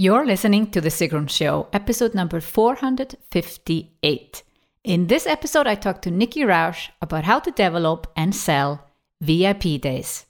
[0.00, 4.42] You're listening to The Sigrun Show, episode number 458.
[4.82, 8.88] In this episode, I talked to Nikki Rausch about how to develop and sell
[9.20, 10.24] VIP days.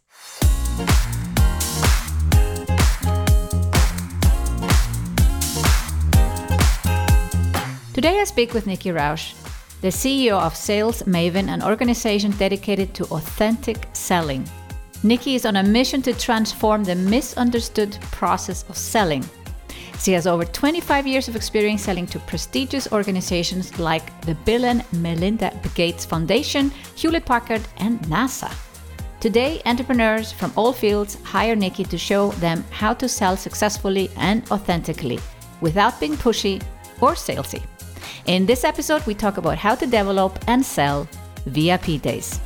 [7.94, 9.34] Today, I speak with Nikki Rausch,
[9.82, 14.44] the CEO of Sales Maven, an organization dedicated to authentic selling.
[15.04, 19.24] Nikki is on a mission to transform the misunderstood process of selling
[20.00, 24.82] she has over 25 years of experience selling to prestigious organizations like the Bill and
[24.94, 28.50] Melinda Gates Foundation, Hewlett Packard, and NASA.
[29.20, 34.42] Today, entrepreneurs from all fields hire Nikki to show them how to sell successfully and
[34.50, 35.20] authentically
[35.60, 36.62] without being pushy
[37.02, 37.62] or salesy.
[38.24, 41.06] In this episode, we talk about how to develop and sell
[41.44, 42.40] VIP days.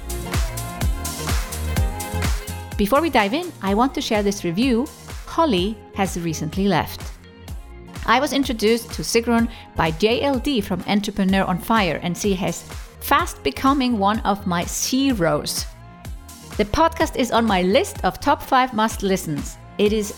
[2.77, 4.89] Before we dive in, I want to share this review.
[5.27, 7.14] Holly has recently left.
[8.07, 12.63] I was introduced to Sigrun by JLD from Entrepreneur on Fire, and she has
[13.01, 15.65] fast becoming one of my heroes.
[16.59, 19.57] The podcast is on my list of top five must listens.
[19.79, 20.15] It is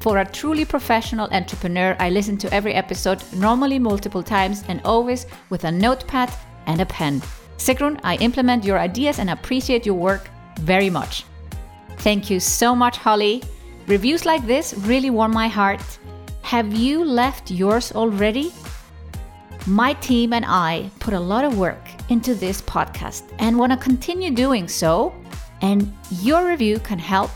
[0.00, 1.96] for a truly professional entrepreneur.
[1.98, 6.30] I listen to every episode, normally multiple times, and always with a notepad
[6.66, 7.22] and a pen.
[7.56, 10.28] Sigrun, I implement your ideas and appreciate your work
[10.60, 11.24] very much.
[11.98, 13.42] Thank you so much, Holly.
[13.86, 15.82] Reviews like this really warm my heart
[16.42, 18.52] have you left yours already?
[19.66, 23.78] My team and I put a lot of work into this podcast and want to
[23.78, 25.14] continue doing so.
[25.60, 27.30] And your review can help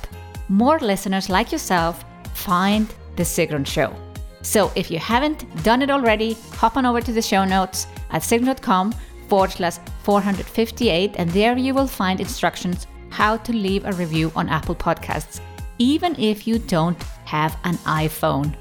[0.49, 3.95] more listeners like yourself find The Sigrun Show.
[4.43, 8.23] So if you haven't done it already, hop on over to the show notes at
[8.23, 8.93] sigrun.com
[9.29, 14.49] forward slash 458, and there you will find instructions how to leave a review on
[14.49, 15.41] Apple Podcasts,
[15.79, 18.57] even if you don't have an iPhone.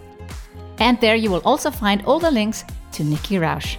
[0.79, 3.77] And there you will also find all the links to Nikki Rausch.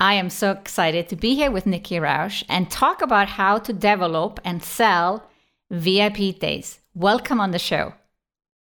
[0.00, 3.72] I am so excited to be here with Nikki Rausch and talk about how to
[3.72, 5.28] develop and sell
[5.70, 6.78] VIP days.
[6.94, 7.94] Welcome on the show.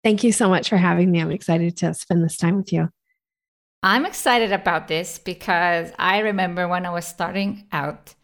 [0.02, 1.20] Thank you so much for having me.
[1.20, 2.90] I'm excited to spend this time with you.
[3.82, 8.14] I'm excited about this because I remember when I was starting out,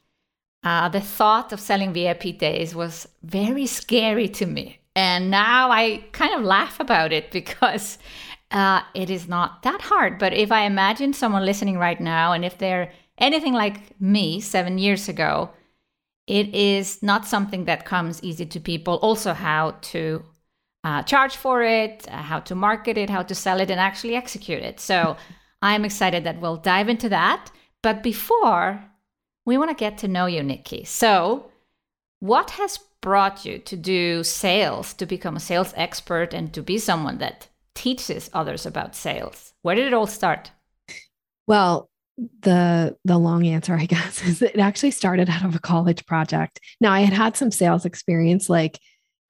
[0.62, 4.78] uh, the thought of selling VIP days was very scary to me.
[4.94, 7.98] And now I kind of laugh about it because
[8.50, 10.18] uh, it is not that hard.
[10.18, 14.78] But if I imagine someone listening right now, and if they're anything like me seven
[14.78, 15.50] years ago,
[16.26, 18.94] it is not something that comes easy to people.
[18.96, 20.22] Also, how to
[20.84, 24.14] uh, charge for it, uh, how to market it, how to sell it, and actually
[24.14, 24.78] execute it.
[24.78, 25.16] So
[25.62, 27.50] I'm excited that we'll dive into that.
[27.82, 28.84] But before,
[29.44, 30.84] we want to get to know you, Nikki.
[30.84, 31.50] So,
[32.20, 36.78] what has brought you to do sales, to become a sales expert, and to be
[36.78, 39.54] someone that teaches others about sales?
[39.62, 40.50] Where did it all start?
[41.46, 41.88] Well,
[42.40, 46.58] the the long answer i guess is it actually started out of a college project
[46.80, 48.80] now i had had some sales experience like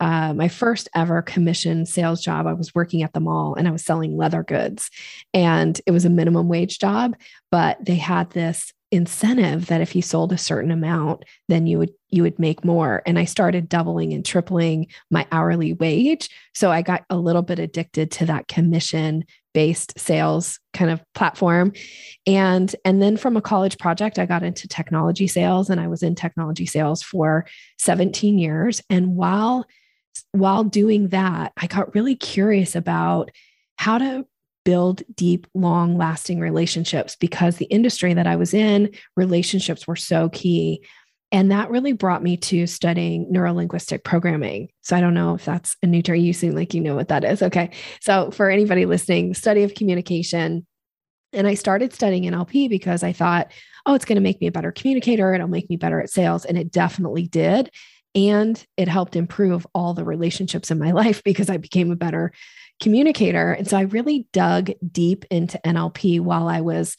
[0.00, 2.46] uh, my first ever commission sales job.
[2.46, 4.90] I was working at the mall and I was selling leather goods,
[5.34, 7.16] and it was a minimum wage job,
[7.50, 11.90] but they had this incentive that if you sold a certain amount then you would
[12.10, 13.02] you would make more.
[13.04, 16.30] And i started doubling and tripling my hourly wage.
[16.54, 21.72] So i got a little bit addicted to that commission based sales kind of platform.
[22.26, 26.02] And and then from a college project i got into technology sales and i was
[26.02, 27.44] in technology sales for
[27.78, 28.80] 17 years.
[28.88, 29.66] And while
[30.32, 33.30] while doing that, I got really curious about
[33.76, 34.26] how to
[34.64, 40.28] build deep, long lasting relationships because the industry that I was in, relationships were so
[40.28, 40.84] key.
[41.30, 44.68] And that really brought me to studying neurolinguistic programming.
[44.82, 46.16] So I don't know if that's a new term.
[46.16, 47.42] You seem like you know what that is.
[47.42, 47.70] Okay.
[48.00, 50.66] So for anybody listening, study of communication.
[51.32, 53.52] And I started studying NLP because I thought,
[53.84, 55.34] oh, it's going to make me a better communicator.
[55.34, 56.44] It'll make me better at sales.
[56.44, 57.70] And it definitely did.
[58.14, 62.32] And it helped improve all the relationships in my life because I became a better
[62.80, 63.52] communicator.
[63.52, 66.96] And so I really dug deep into NLP while I was,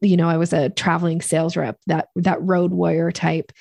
[0.00, 3.52] you know, I was a traveling sales rep, that that road warrior type,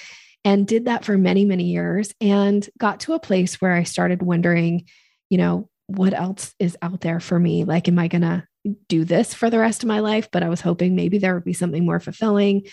[0.43, 4.21] and did that for many, many years and got to a place where I started
[4.21, 4.85] wondering,
[5.29, 7.63] you know, what else is out there for me?
[7.63, 8.47] Like, am I gonna
[8.87, 10.29] do this for the rest of my life?
[10.31, 12.63] But I was hoping maybe there would be something more fulfilling.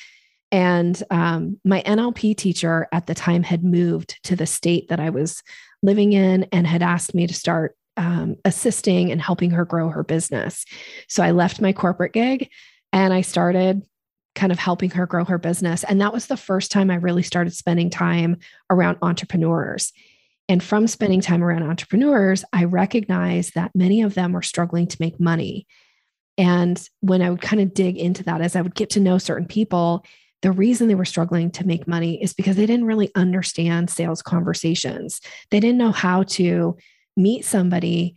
[0.53, 5.11] And um, my NLP teacher at the time had moved to the state that I
[5.11, 5.43] was
[5.83, 10.05] living in and had asked me to start um, assisting and helping her grow her
[10.05, 10.65] business.
[11.09, 12.51] So I left my corporate gig
[12.93, 13.83] and I started
[14.35, 15.83] kind of helping her grow her business.
[15.83, 18.37] And that was the first time I really started spending time
[18.71, 19.93] around entrepreneurs.
[20.49, 24.97] And from spending time around entrepreneurs, I recognized that many of them were struggling to
[25.01, 25.67] make money.
[26.39, 29.19] And when I would kind of dig into that, as I would get to know
[29.19, 30.05] certain people,
[30.47, 34.23] the reason they were struggling to make money is because they didn't really understand sales
[34.23, 35.21] conversations.
[35.51, 36.77] They didn't know how to
[37.17, 38.15] meet somebody,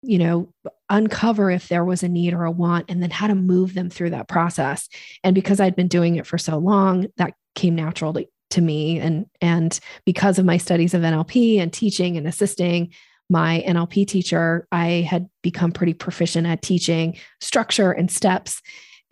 [0.00, 0.54] you know,
[0.88, 3.90] uncover if there was a need or a want, and then how to move them
[3.90, 4.88] through that process.
[5.24, 9.00] And because I'd been doing it for so long, that came naturally to me.
[9.00, 12.92] And, and because of my studies of NLP and teaching and assisting,
[13.28, 18.62] my NLP teacher, I had become pretty proficient at teaching structure and steps.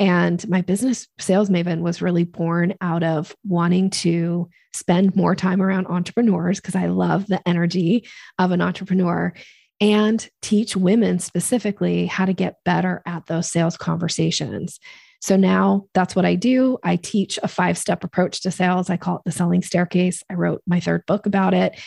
[0.01, 5.61] And my business sales maven was really born out of wanting to spend more time
[5.61, 8.09] around entrepreneurs because I love the energy
[8.39, 9.35] of an entrepreneur
[9.79, 14.81] and teach women specifically how to get better at those sales conversations.
[15.21, 16.79] So now that's what I do.
[16.83, 18.89] I teach a five step approach to sales.
[18.89, 20.23] I call it the selling staircase.
[20.31, 21.79] I wrote my third book about it.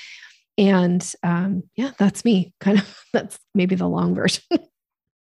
[0.55, 2.53] And um, yeah, that's me.
[2.59, 4.43] Kind of that's maybe the long version.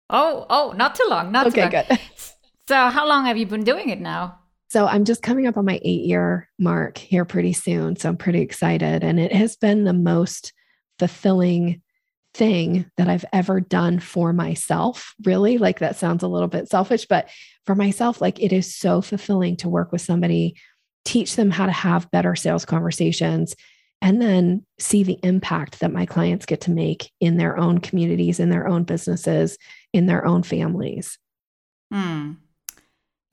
[0.09, 1.31] oh, oh, not too long.
[1.31, 1.85] Not okay, too long.
[1.87, 1.99] good.
[2.67, 4.39] So, how long have you been doing it now?
[4.69, 7.95] So, I'm just coming up on my eight year mark here pretty soon.
[7.95, 9.03] So, I'm pretty excited.
[9.03, 10.53] And it has been the most
[10.99, 11.81] fulfilling
[12.33, 15.13] thing that I've ever done for myself.
[15.23, 17.29] Really, like that sounds a little bit selfish, but
[17.65, 20.55] for myself, like it is so fulfilling to work with somebody,
[21.05, 23.55] teach them how to have better sales conversations,
[24.01, 28.39] and then see the impact that my clients get to make in their own communities,
[28.39, 29.57] in their own businesses,
[29.93, 31.17] in their own families.
[31.91, 32.33] Hmm.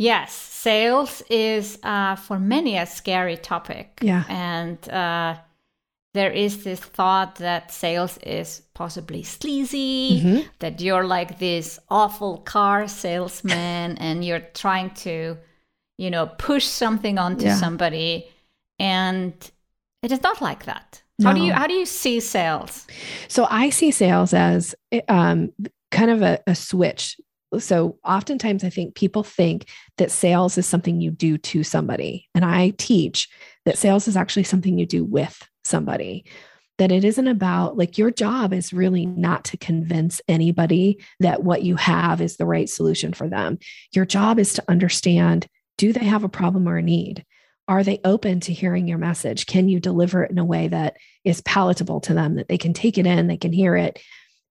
[0.01, 3.99] Yes, sales is uh, for many a scary topic.
[4.01, 4.25] Yeah.
[4.31, 5.37] And uh,
[6.15, 10.49] there is this thought that sales is possibly sleazy, mm-hmm.
[10.61, 15.37] that you're like this awful car salesman and you're trying to,
[15.99, 17.57] you know, push something onto yeah.
[17.57, 18.27] somebody.
[18.79, 19.35] And
[20.03, 21.03] it is not like that.
[21.19, 21.29] No.
[21.29, 22.87] How do you how do you see sales?
[23.29, 24.75] So I see sales as
[25.09, 25.53] um,
[25.91, 27.21] kind of a, a switch.
[27.59, 29.69] So oftentimes I think people think
[29.99, 33.29] that sales is something you do to somebody, and I teach
[33.65, 36.25] that sales is actually something you do with somebody.
[36.79, 41.63] That it isn't about like your job is really not to convince anybody that what
[41.63, 43.59] you have is the right solution for them.
[43.93, 47.25] Your job is to understand do they have a problem or a need?
[47.67, 49.47] Are they open to hearing your message?
[49.47, 52.73] Can you deliver it in a way that is palatable to them, that they can
[52.73, 53.99] take it in, they can hear it?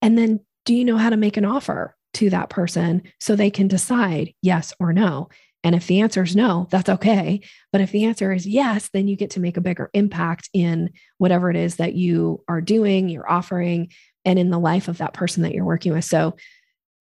[0.01, 3.51] And then do you know how to make an offer to that person so they
[3.51, 5.29] can decide yes or no?
[5.63, 7.41] And if the answer is no, that's okay.
[7.71, 10.91] But if the answer is yes, then you get to make a bigger impact in
[11.17, 13.91] whatever it is that you are doing, you're offering,
[14.23, 16.05] and in the life of that person that you're working with.
[16.05, 16.35] So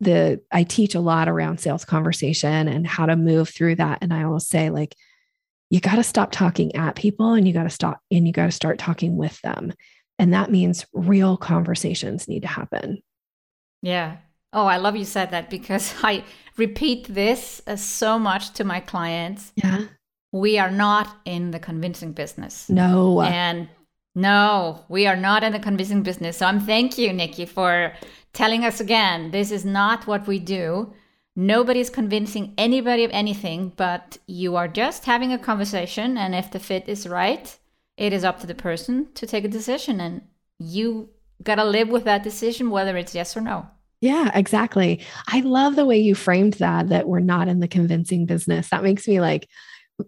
[0.00, 3.99] the I teach a lot around sales conversation and how to move through that.
[4.00, 4.94] And I always say, like,
[5.70, 8.46] you got to stop talking at people and you got to stop and you got
[8.46, 9.72] to start talking with them.
[10.19, 13.02] And that means real conversations need to happen.
[13.82, 14.16] Yeah.
[14.53, 16.25] Oh, I love you said that because I
[16.56, 19.53] repeat this uh, so much to my clients.
[19.56, 19.85] Yeah.
[20.33, 22.69] We are not in the convincing business.
[22.69, 23.23] No.
[23.23, 23.69] And
[24.15, 26.39] no, we are not in the convincing business.
[26.39, 27.93] So I'm thank you, Nikki, for
[28.33, 30.93] telling us again this is not what we do.
[31.37, 36.19] Nobody's convincing anybody of anything, but you are just having a conversation.
[36.19, 37.57] And if the fit is right,
[37.97, 40.00] it is up to the person to take a decision.
[40.00, 40.23] And
[40.59, 41.11] you
[41.45, 43.69] got to live with that decision, whether it's yes or no.
[44.00, 45.05] Yeah, exactly.
[45.26, 48.69] I love the way you framed that, that we're not in the convincing business.
[48.71, 49.49] That makes me like,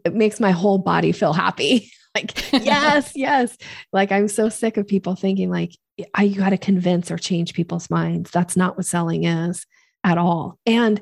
[0.04, 1.90] it makes my whole body feel happy.
[2.14, 3.56] like, yes, yes.
[3.92, 5.76] Like, I'm so sick of people thinking, like,
[6.14, 8.30] I you got to convince or change people's minds.
[8.30, 9.66] That's not what selling is
[10.04, 10.58] at all.
[10.66, 11.00] And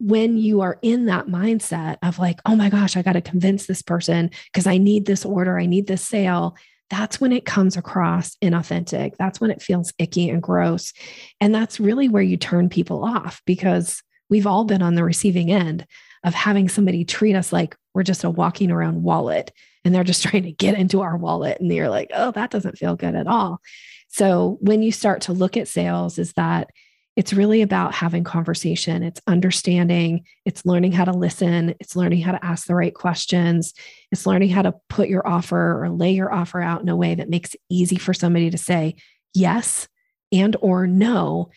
[0.00, 3.66] when you are in that mindset of like, oh my gosh, I got to convince
[3.66, 6.56] this person because I need this order, I need this sale,
[6.90, 9.16] that's when it comes across inauthentic.
[9.18, 10.92] That's when it feels icky and gross.
[11.40, 15.50] And that's really where you turn people off because we've all been on the receiving
[15.50, 15.86] end
[16.24, 19.52] of having somebody treat us like we're just a walking around wallet
[19.84, 21.60] and they're just trying to get into our wallet.
[21.60, 23.60] And you're like, oh, that doesn't feel good at all.
[24.08, 26.70] So when you start to look at sales, is that
[27.18, 29.02] it's really about having conversation.
[29.02, 33.74] It's understanding, it's learning how to listen, it's learning how to ask the right questions,
[34.12, 37.16] it's learning how to put your offer or lay your offer out in a way
[37.16, 38.94] that makes it easy for somebody to say
[39.34, 39.88] yes
[40.30, 41.50] and or no.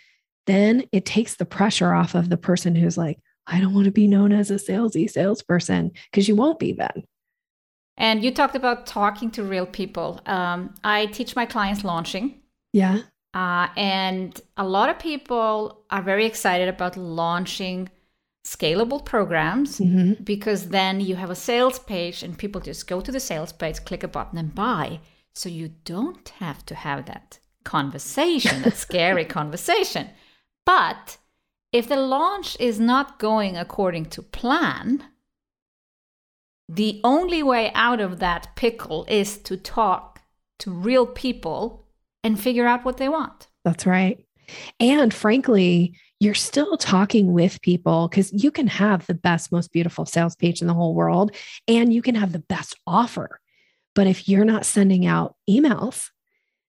[0.48, 3.92] Then it takes the pressure off of the person who's like, I don't want to
[3.92, 7.04] be known as a salesy salesperson because you won't be then.
[7.98, 10.22] And you talked about talking to real people.
[10.26, 12.42] Um, I teach my clients launching.
[12.74, 13.02] Yeah.
[13.34, 17.90] Uh, and a lot of people are very excited about launching
[18.46, 20.26] scalable programs Mhm.
[20.26, 23.86] because then you have a sales page and people just go to the sales page,
[23.86, 25.00] click a button, and buy.
[25.34, 30.10] So you don't have to have that conversation, that scary conversation.
[30.66, 31.18] But
[31.72, 35.06] if the launch is not going according to plan,
[36.68, 40.22] the only way out of that pickle is to talk
[40.60, 41.81] to real people
[42.24, 43.48] and figure out what they want.
[43.64, 44.26] That's right.
[44.80, 50.06] And frankly, you're still talking with people because you can have the best, most beautiful
[50.06, 51.36] sales page in the whole world
[51.68, 53.40] and you can have the best offer.
[53.96, 56.10] But if you're not sending out emails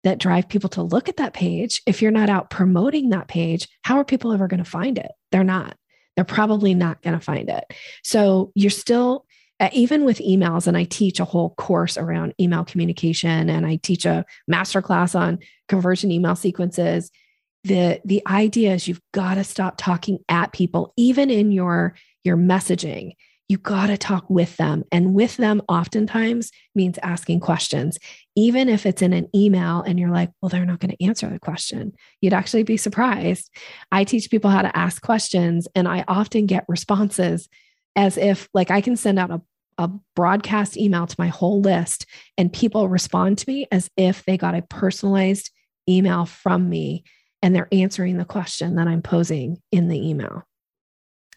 [0.04, 3.68] that drive people to look at that page, if you're not out promoting that page,
[3.84, 5.12] how are people ever going to find it?
[5.32, 5.78] They're not.
[6.16, 7.64] They're probably not going to find it.
[8.04, 9.27] So you're still,
[9.60, 13.78] Uh, even with emails, and I teach a whole course around email communication and I
[13.78, 17.12] teach a masterclass on conversion email sequences
[17.68, 22.38] the the idea is you've got to stop talking at people even in your your
[22.38, 23.14] messaging.
[23.50, 27.98] You got to talk with them and with them oftentimes means asking questions.
[28.36, 31.30] Even if it's in an email and you're like well they're not going to answer
[31.30, 33.50] the question you'd actually be surprised.
[33.92, 37.50] I teach people how to ask questions and i often get responses
[37.98, 39.42] as if like i can send out a
[39.80, 44.36] a broadcast email to my whole list and people respond to me as if they
[44.36, 45.52] got a personalized
[45.88, 47.04] email from me
[47.44, 50.42] and they're answering the question that I'm posing in the email.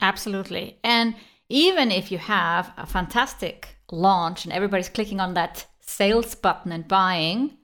[0.00, 0.78] Absolutely.
[0.82, 1.14] And
[1.50, 6.88] even if you have a fantastic launch and everybody's clicking on that sales button and
[6.88, 7.58] buying,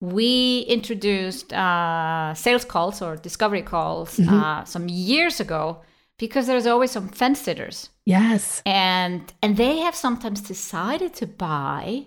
[0.00, 4.32] we introduced uh, sales calls or discovery calls Mhm.
[4.32, 5.82] uh, some years ago
[6.22, 8.62] because there's always some fence sitters Yes.
[8.64, 12.06] and and they have sometimes decided to buy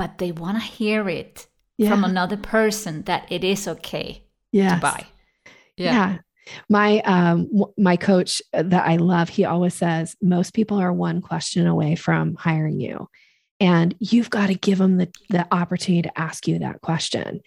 [0.00, 1.46] but they want to hear it
[1.76, 1.90] Yeah.
[1.90, 4.08] from another person that it is okay
[4.52, 4.72] yes.
[4.74, 5.00] to buy
[5.76, 5.92] Yeah.
[5.94, 6.18] yeah.
[6.68, 11.20] My um w- my coach that I love, he always says most people are one
[11.30, 12.96] question away from hiring you.
[13.60, 17.40] And you've got to give them the, the opportunity to ask you that question.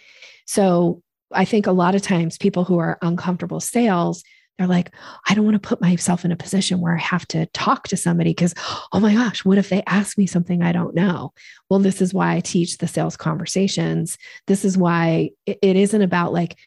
[0.46, 1.02] So
[1.42, 4.24] I think a lot of times people who are uncomfortable sales,
[4.58, 4.94] they're like,
[5.28, 7.98] I don't want to put myself in a position where I have to talk to
[7.98, 8.54] somebody because,
[8.92, 11.34] oh my gosh, what if they ask me something I don't know?
[11.70, 14.18] Well, this is why I teach the sales conversations.
[14.48, 16.58] This is why it- isn't about like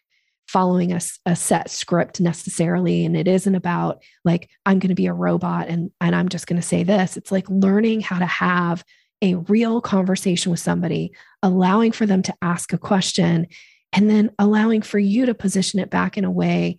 [0.49, 5.07] following a, a set script necessarily and it isn't about like i'm going to be
[5.07, 8.27] a robot and and i'm just going to say this it's like learning how to
[8.27, 8.85] have
[9.23, 11.11] a real conversation with somebody
[11.43, 13.47] allowing for them to ask a question
[13.93, 16.79] and then allowing for you to position it back in a way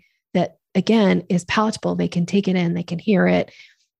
[0.78, 1.96] again is palatable.
[1.96, 3.52] They can take it in they can hear it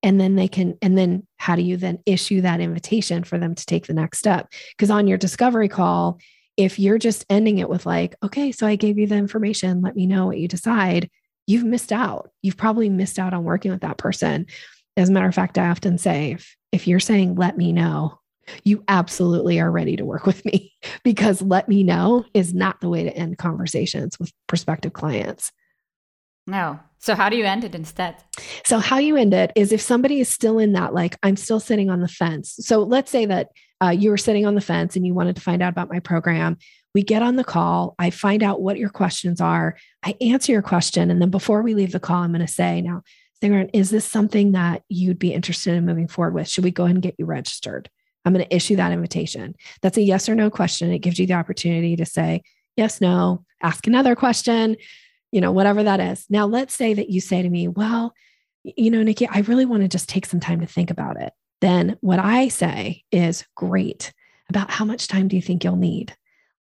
[0.04, 3.56] and then they can and then how do you then issue that invitation for them
[3.56, 4.54] to take the next step?
[4.72, 6.20] Because on your discovery call
[6.56, 9.96] if you're just ending it with like okay so i gave you the information let
[9.96, 11.08] me know what you decide
[11.46, 12.30] you've missed out.
[12.42, 14.48] You've probably missed out on working with that person.
[14.98, 18.20] As a matter of fact i often say if, if you're saying let me know
[18.64, 22.90] you absolutely are ready to work with me because let me know is not the
[22.90, 25.52] way to end conversations with prospective clients
[26.48, 28.16] no so how do you end it instead
[28.64, 31.60] so how you end it is if somebody is still in that, like I'm still
[31.60, 32.56] sitting on the fence.
[32.60, 33.50] So let's say that
[33.82, 36.00] uh, you were sitting on the fence and you wanted to find out about my
[36.00, 36.58] program.
[36.94, 37.96] We get on the call.
[38.00, 39.78] I find out what your questions are.
[40.04, 42.82] I answer your question, and then before we leave the call, I'm going to say,
[42.82, 43.04] now,
[43.42, 46.50] Sigrun, is this something that you'd be interested in moving forward with?
[46.50, 47.90] Should we go ahead and get you registered?
[48.26, 49.56] I'm going to issue that invitation.
[49.82, 50.92] That's a yes or no question.
[50.92, 52.42] It gives you the opportunity to say
[52.76, 54.76] yes, no, ask another question,
[55.32, 56.26] you know, whatever that is.
[56.30, 58.14] Now, let's say that you say to me, well,
[58.64, 61.34] you know, Nikki, I really want to just take some time to think about it.
[61.62, 64.14] Then what I say is great.
[64.50, 66.16] About how much time do you think you'll need?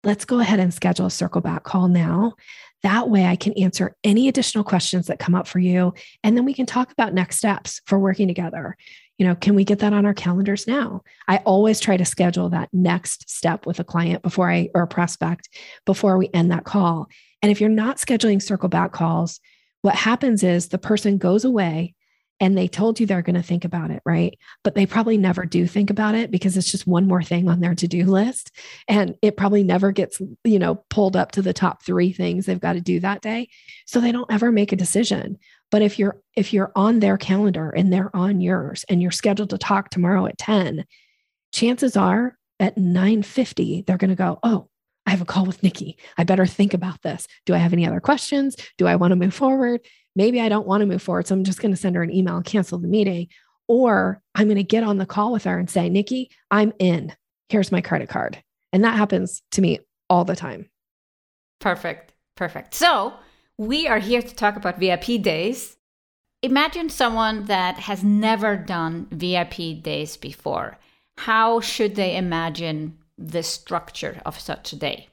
[0.03, 2.33] Let's go ahead and schedule a circle back call now.
[2.81, 5.93] That way I can answer any additional questions that come up for you.
[6.23, 8.75] And then we can talk about next steps for working together.
[9.17, 11.01] You know, can we get that on our calendars now?
[11.27, 14.87] I always try to schedule that next step with a client before I, or a
[14.87, 15.49] prospect,
[15.85, 17.07] before we end that call.
[17.45, 19.39] And if you're not scheduling circle back calls,
[19.83, 21.93] what happens is the person goes away
[22.39, 24.35] and they told you they're going to think about it, right?
[24.63, 27.59] But they probably never do think about it because it's just one more thing on
[27.59, 28.49] their to-do list
[28.87, 32.59] and it probably never gets, you know, pulled up to the top 3 things they've
[32.59, 33.47] got to do that day.
[33.85, 35.37] So they don't ever make a decision.
[35.69, 39.51] But if you're if you're on their calendar and they're on yours and you're scheduled
[39.51, 40.83] to talk tomorrow at 10,
[41.53, 44.67] chances are at 9:50 they're going to go, "Oh,
[45.05, 45.97] I have a call with Nikki.
[46.17, 47.27] I better think about this.
[47.45, 48.55] Do I have any other questions?
[48.77, 49.81] Do I want to move forward?
[50.15, 51.27] Maybe I don't want to move forward.
[51.27, 53.27] So I'm just going to send her an email and cancel the meeting.
[53.67, 57.13] Or I'm going to get on the call with her and say, Nikki, I'm in.
[57.49, 58.41] Here's my credit card.
[58.73, 60.69] And that happens to me all the time.
[61.59, 62.13] Perfect.
[62.35, 62.73] Perfect.
[62.73, 63.13] So
[63.57, 65.77] we are here to talk about VIP days.
[66.41, 70.77] imagine someone that has never done VIP days before.
[71.17, 75.09] How should they imagine the structure of such a day?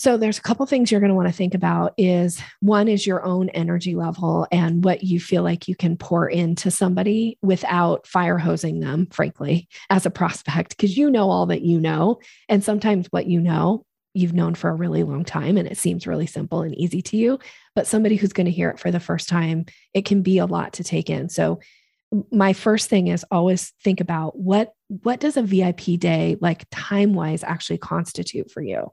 [0.00, 3.06] So there's a couple things you're going to want to think about is one is
[3.06, 8.06] your own energy level and what you feel like you can pour into somebody without
[8.06, 12.18] fire hosing them, frankly, as a prospect, because you know all that you know.
[12.48, 16.06] And sometimes what you know, you've known for a really long time and it seems
[16.06, 17.38] really simple and easy to you.
[17.74, 20.46] But somebody who's going to hear it for the first time, it can be a
[20.46, 21.28] lot to take in.
[21.28, 21.60] So
[22.32, 27.14] my first thing is always think about what what does a VIP day like time
[27.14, 28.90] wise actually constitute for you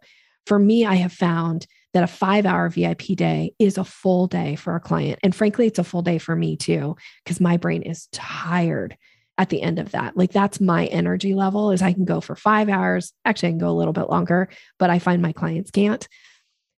[0.47, 4.55] for me, I have found that a five hour VIP day is a full day
[4.55, 5.19] for a client.
[5.21, 8.97] And frankly, it's a full day for me too, because my brain is tired
[9.37, 10.15] at the end of that.
[10.15, 13.11] Like that's my energy level is I can go for five hours.
[13.25, 14.47] Actually, I can go a little bit longer,
[14.79, 16.07] but I find my clients can't.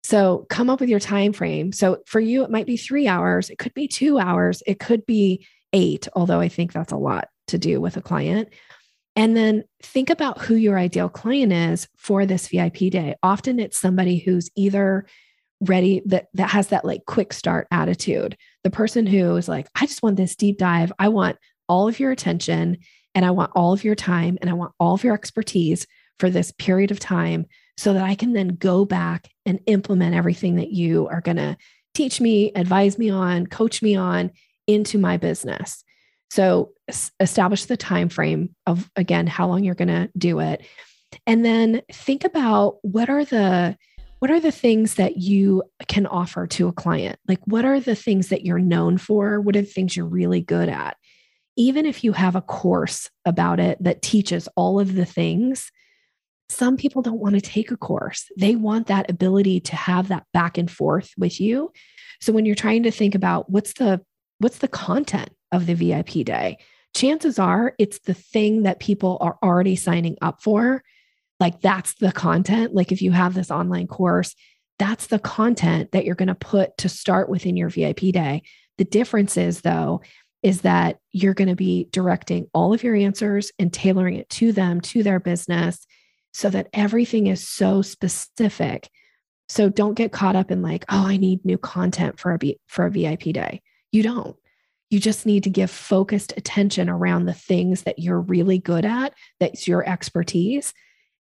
[0.03, 1.71] So come up with your time frame.
[1.71, 5.05] So for you, it might be three hours, it could be two hours, it could
[5.05, 8.49] be eight, although I think that's a lot to do with a client.
[9.15, 13.15] And then think about who your ideal client is for this VIP day.
[13.21, 15.05] Often it's somebody who's either
[15.61, 18.37] ready that that has that like quick start attitude.
[18.63, 20.91] The person who is like, I just want this deep dive.
[20.99, 21.37] I want
[21.67, 22.77] all of your attention
[23.13, 25.85] and I want all of your time and I want all of your expertise
[26.19, 27.45] for this period of time
[27.77, 31.57] so that I can then go back and implement everything that you are going to
[31.93, 34.31] teach me, advise me on, coach me on
[34.67, 35.83] into my business.
[36.29, 36.71] So
[37.19, 40.65] establish the time frame of again how long you're going to do it.
[41.25, 43.77] And then think about what are the
[44.19, 47.17] what are the things that you can offer to a client?
[47.27, 49.39] Like what are the things that you're known for?
[49.39, 50.97] What are the things you're really good at?
[51.55, 55.71] Even if you have a course about it that teaches all of the things,
[56.49, 58.25] some people don't want to take a course.
[58.37, 61.71] They want that ability to have that back and forth with you.
[62.21, 64.01] So when you're trying to think about what's the
[64.39, 66.57] what's the content of the VIP day.
[66.95, 70.83] Chances are it's the thing that people are already signing up for.
[71.39, 72.73] Like that's the content.
[72.73, 74.35] Like if you have this online course,
[74.77, 78.43] that's the content that you're going to put to start within your VIP day.
[78.77, 80.01] The difference is, though,
[80.41, 84.53] is that you're going to be directing all of your answers and tailoring it to
[84.53, 85.85] them, to their business,
[86.33, 88.89] so that everything is so specific.
[89.49, 92.59] So don't get caught up in like, oh, I need new content for a B-
[92.67, 93.61] for a VIP day.
[93.91, 94.35] You don't.
[94.89, 99.13] You just need to give focused attention around the things that you're really good at,
[99.39, 100.73] that's your expertise,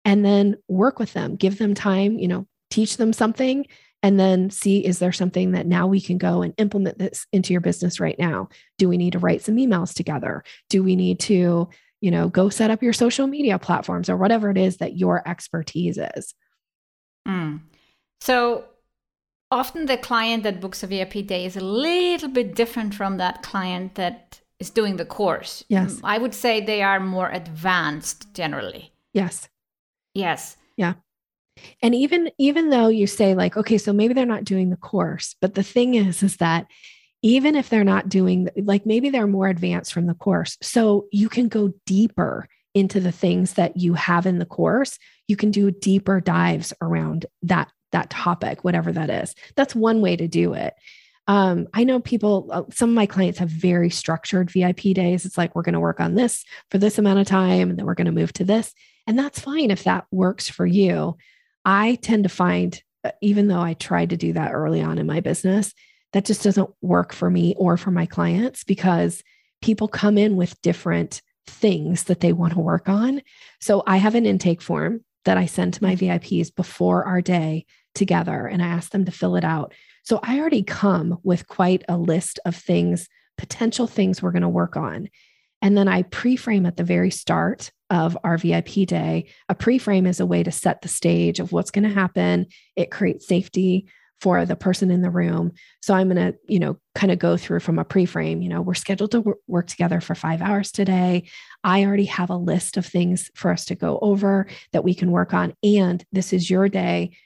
[0.05, 3.67] and then work with them, give them time, you know, teach them something,
[4.03, 7.53] and then see is there something that now we can go and implement this into
[7.53, 8.49] your business right now?
[8.79, 10.45] Do we need to write some emails together?
[10.71, 11.69] Do we need to,
[12.01, 15.27] you know, go set up your social media platforms or whatever it is that your
[15.29, 16.35] expertise is?
[17.27, 17.61] Mm.
[18.21, 18.65] So,
[19.51, 23.43] often the client that books a VIP day is a little bit different from that
[23.43, 25.65] client that is doing the course.
[25.69, 26.01] Yes.
[26.03, 28.93] I would say they are more advanced generally.
[29.13, 29.49] Yes.
[30.15, 30.57] Yes.
[30.77, 30.95] Yeah.
[31.83, 35.35] And even even though you say like okay so maybe they're not doing the course
[35.41, 36.67] but the thing is is that
[37.23, 41.29] even if they're not doing like maybe they're more advanced from the course so you
[41.29, 45.73] can go deeper into the things that you have in the course you can do
[45.73, 49.35] deeper dives around that that topic, whatever that is.
[49.57, 50.75] That's one way to do it.
[51.27, 55.27] Um, I know people, uh, some of my clients have very structured VIP days.
[55.27, 57.85] It's like, we're going to work on this for this amount of time, and then
[57.85, 58.75] we're going to move to this.
[59.07, 61.17] And that's fine if that works for you.
[61.67, 65.07] I tend to find, uh, even though I tried to do that early on in
[65.07, 65.75] my business,
[66.15, 69.23] that just doesn't work for me or for my clients because
[69.61, 73.21] people come in with different things that they want to work on.
[73.61, 77.67] So I have an intake form that I send to my VIPs before our day
[77.99, 79.75] together and I ask them to fill it out.
[80.05, 84.49] So I already come with quite a list of things, potential things we're going to
[84.49, 85.09] work on.
[85.61, 89.29] And then I pre frame at the very start of our VIP day.
[89.49, 92.47] A pre frame is a way to set the stage of what's going to happen.
[92.77, 93.89] It creates safety
[94.21, 95.53] for the person in the room.
[95.81, 98.61] So I'm going to, you know, kind of go through from a pre-frame, you know,
[98.61, 101.29] we're scheduled to work together for 5 hours today.
[101.63, 105.13] I already have a list of things for us to go over that we can
[105.13, 107.17] work on and this is your day.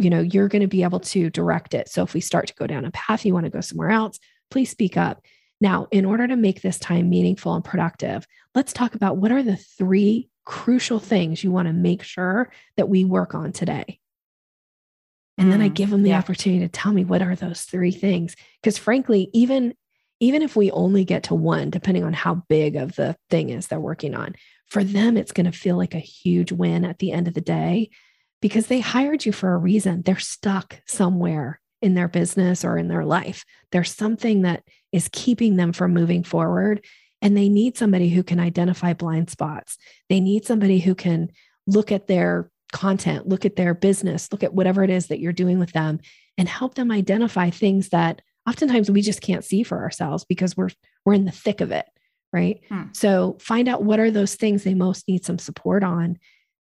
[0.00, 1.88] You know, you're going to be able to direct it.
[1.88, 4.18] So if we start to go down a path you want to go somewhere else,
[4.50, 5.22] please speak up.
[5.60, 9.42] Now, in order to make this time meaningful and productive, let's talk about what are
[9.42, 14.00] the three crucial things you want to make sure that we work on today.
[15.36, 16.18] And then I mm, give them the yeah.
[16.18, 18.36] opportunity to tell me what are those three things.
[18.62, 19.74] Because frankly, even
[20.22, 23.68] even if we only get to one, depending on how big of the thing is
[23.68, 24.34] they're working on,
[24.66, 27.40] for them, it's going to feel like a huge win at the end of the
[27.40, 27.88] day
[28.40, 30.02] because they hired you for a reason.
[30.02, 33.44] They're stuck somewhere in their business or in their life.
[33.72, 36.84] There's something that is keeping them from moving forward.
[37.22, 39.76] And they need somebody who can identify blind spots.
[40.08, 41.30] They need somebody who can
[41.66, 45.32] look at their content, look at their business, look at whatever it is that you're
[45.32, 46.00] doing with them
[46.38, 50.70] and help them identify things that oftentimes we just can't see for ourselves because we're
[51.04, 51.86] we're in the thick of it,
[52.32, 52.60] right?
[52.68, 52.84] Hmm.
[52.92, 56.18] So find out what are those things they most need some support on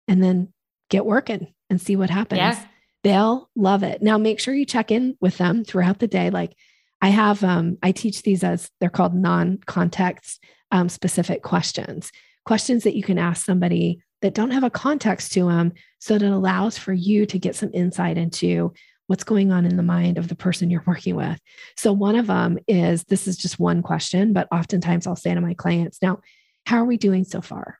[0.07, 0.53] and then
[0.89, 2.39] get working and see what happens.
[2.39, 2.65] Yeah.
[3.03, 4.01] They'll love it.
[4.01, 6.55] Now make sure you check in with them throughout the day like
[7.01, 12.11] I have um I teach these as they're called non-context um, specific questions.
[12.45, 16.25] Questions that you can ask somebody that don't have a context to them so that
[16.25, 18.73] it allows for you to get some insight into
[19.07, 21.39] what's going on in the mind of the person you're working with.
[21.75, 25.41] So, one of them is this is just one question, but oftentimes I'll say to
[25.41, 26.19] my clients, now,
[26.65, 27.79] how are we doing so far?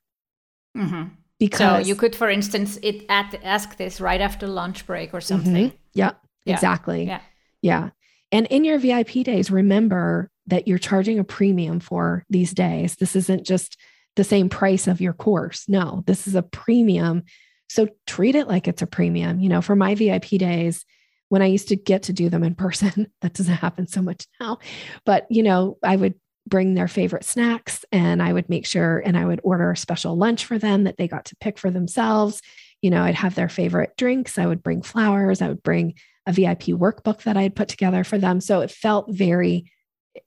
[0.76, 1.14] Mm-hmm.
[1.40, 5.22] Because so you could, for instance, it at, ask this right after lunch break or
[5.22, 5.54] something.
[5.54, 5.76] Mm-hmm.
[5.94, 6.12] Yeah,
[6.46, 7.04] yeah, exactly.
[7.06, 7.22] Yeah.
[7.62, 7.90] Yeah.
[8.32, 12.96] And in your VIP days, remember that you're charging a premium for these days.
[12.96, 13.78] This isn't just
[14.16, 15.66] the same price of your course.
[15.68, 17.24] No, this is a premium.
[17.70, 19.40] So treat it like it's a premium.
[19.40, 20.86] You know, for my VIP days,
[21.30, 24.26] when I used to get to do them in person, that doesn't happen so much
[24.40, 24.60] now.
[25.06, 26.16] But, you know, I would
[26.48, 30.16] bring their favorite snacks and I would make sure and I would order a special
[30.16, 32.42] lunch for them that they got to pick for themselves.
[32.82, 34.38] You know, I'd have their favorite drinks.
[34.38, 35.42] I would bring flowers.
[35.42, 38.42] I would bring a VIP workbook that I had put together for them.
[38.42, 39.72] So it felt very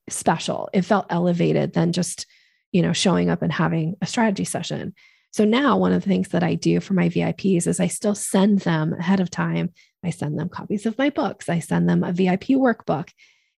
[0.09, 0.69] special.
[0.73, 2.27] It felt elevated than just,
[2.73, 4.95] you know, showing up and having a strategy session.
[5.33, 8.15] So now one of the things that I do for my VIPs is I still
[8.15, 9.73] send them ahead of time.
[10.05, 11.49] I send them copies of my books.
[11.49, 13.11] I send them a VIP workbook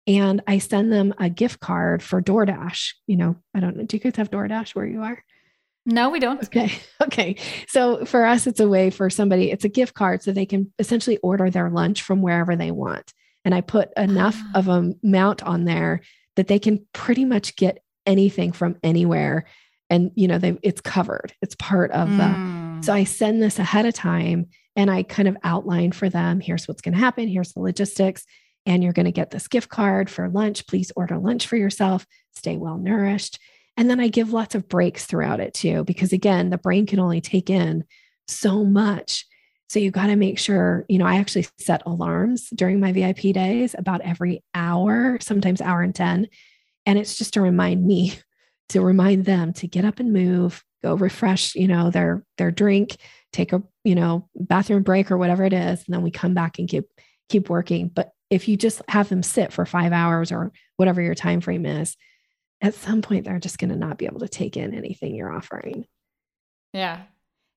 [0.07, 2.93] and I send them a gift card for DoorDash.
[3.07, 3.85] You know, I don't know.
[3.85, 5.23] Do you guys have DoorDash where you are?
[5.85, 6.43] No, we don't.
[6.45, 6.73] Okay.
[7.03, 7.35] Okay.
[7.67, 10.73] So for us, it's a way for somebody, it's a gift card so they can
[10.79, 13.13] essentially order their lunch from wherever they want.
[13.45, 14.59] And I put enough ah.
[14.61, 16.03] of a amount on there
[16.37, 19.47] that they can pretty much get anything from anywhere
[19.91, 22.17] and you know they it's covered it's part of mm.
[22.81, 26.41] the so i send this ahead of time and i kind of outline for them
[26.41, 28.25] here's what's going to happen here's the logistics
[28.67, 32.07] and you're going to get this gift card for lunch please order lunch for yourself
[32.33, 33.39] stay well nourished
[33.77, 36.99] and then i give lots of breaks throughout it too because again the brain can
[36.99, 37.85] only take in
[38.27, 39.27] so much
[39.73, 43.33] so you got to make sure, you know, I actually set alarms during my VIP
[43.33, 46.29] days about every hour, sometimes hour and 10.
[46.85, 48.13] And it's just to remind me,
[48.69, 52.97] to remind them to get up and move, go refresh, you know, their their drink,
[53.33, 56.59] take a, you know, bathroom break or whatever it is, and then we come back
[56.59, 56.85] and keep
[57.31, 57.89] keep working.
[57.89, 61.67] But if you just have them sit for 5 hours or whatever your time frame
[61.67, 61.99] is,
[62.63, 65.31] at some point they're just going to not be able to take in anything you're
[65.31, 65.85] offering.
[66.73, 67.03] Yeah.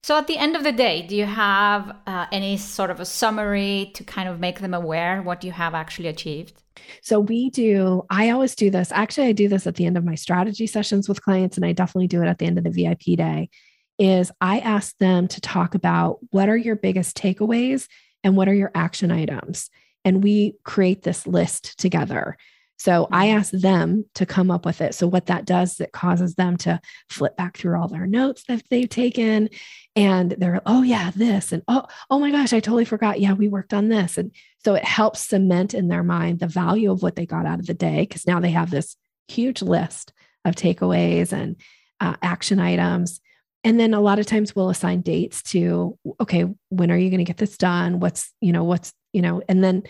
[0.04, 3.06] So at the end of the day, do you have uh, any sort of a
[3.06, 6.62] summary to kind of make them aware what you have actually achieved?
[7.02, 8.92] So we do, I always do this.
[8.92, 11.72] Actually, I do this at the end of my strategy sessions with clients, and I
[11.72, 13.50] definitely do it at the end of the VIP day.
[13.98, 17.88] Is I ask them to talk about what are your biggest takeaways
[18.26, 19.70] and what are your action items.
[20.06, 22.38] And we create this list together.
[22.78, 23.38] So I mm-hmm.
[23.38, 24.94] ask them to come up with it.
[24.96, 28.44] So what that does is it causes them to flip back through all their notes
[28.48, 29.50] that they've taken
[29.96, 33.20] and they're, oh yeah, this and oh, oh my gosh, I totally forgot.
[33.20, 34.18] Yeah, we worked on this.
[34.18, 34.32] And
[34.64, 37.66] so it helps cement in their mind the value of what they got out of
[37.66, 38.96] the day because now they have this
[39.28, 40.14] huge list
[40.44, 41.56] of takeaways and
[42.00, 43.22] uh, action items.
[43.64, 47.18] And then a lot of times we'll assign dates to, okay, when are you going
[47.18, 48.00] to get this done?
[48.00, 49.84] What's, you know, what's, you know, and then